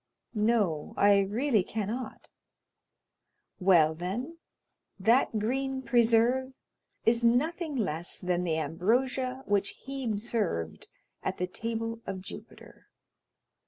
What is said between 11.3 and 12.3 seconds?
the table of